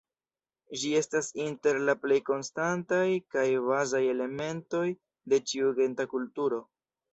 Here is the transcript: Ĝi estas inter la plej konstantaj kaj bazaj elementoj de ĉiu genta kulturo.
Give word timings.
Ĝi 0.83 0.87
estas 0.99 1.27
inter 1.43 1.79
la 1.89 1.95
plej 2.05 2.17
konstantaj 2.31 3.03
kaj 3.37 3.45
bazaj 3.67 4.03
elementoj 4.15 4.83
de 5.35 5.43
ĉiu 5.53 5.79
genta 5.83 6.11
kulturo. 6.19 6.63